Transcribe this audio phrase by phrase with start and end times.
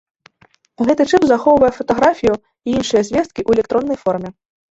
[0.89, 4.29] Гэты чып захоўвае фатаграфію і іншыя звесткі ў электроннай форме.